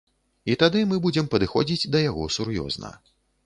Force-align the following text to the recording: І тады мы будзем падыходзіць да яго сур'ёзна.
І 0.53 0.55
тады 0.63 0.79
мы 0.93 0.97
будзем 1.03 1.29
падыходзіць 1.35 1.89
да 1.97 2.05
яго 2.09 2.29
сур'ёзна. 2.41 2.95